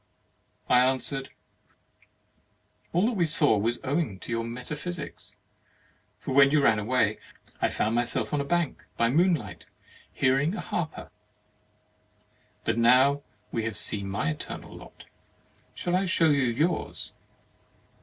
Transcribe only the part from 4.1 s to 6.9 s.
to your metaphysics; for when you ran